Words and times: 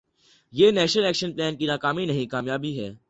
یہ 0.53 0.71
national 0.71 1.05
action 1.05 1.33
plan 1.33 1.55
کی 1.55 1.65
ناکامی 1.65 2.05
نہیں، 2.05 2.25
کامیابی 2.25 2.79
ہے۔ 2.79 2.91